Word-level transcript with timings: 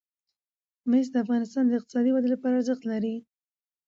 مس 0.89 1.07
د 1.13 1.15
افغانستان 1.23 1.63
د 1.67 1.71
اقتصادي 1.79 2.11
ودې 2.13 2.29
لپاره 2.33 2.55
ارزښت 2.57 2.83
لري. 2.91 3.15